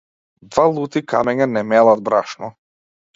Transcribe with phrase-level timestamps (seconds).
[0.53, 2.51] Два лути камења не мелат брашно.